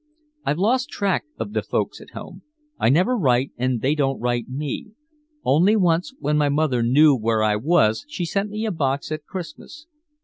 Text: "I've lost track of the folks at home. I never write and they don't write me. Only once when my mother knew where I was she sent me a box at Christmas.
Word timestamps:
"I've 0.43 0.57
lost 0.57 0.89
track 0.89 1.25
of 1.37 1.53
the 1.53 1.61
folks 1.61 2.01
at 2.01 2.09
home. 2.17 2.41
I 2.79 2.89
never 2.89 3.15
write 3.15 3.51
and 3.55 3.81
they 3.81 3.93
don't 3.93 4.19
write 4.19 4.49
me. 4.49 4.93
Only 5.45 5.75
once 5.75 6.11
when 6.17 6.37
my 6.39 6.49
mother 6.49 6.81
knew 6.81 7.15
where 7.15 7.43
I 7.43 7.55
was 7.55 8.03
she 8.07 8.25
sent 8.25 8.49
me 8.49 8.65
a 8.65 8.71
box 8.71 9.11
at 9.11 9.25
Christmas. 9.25 9.85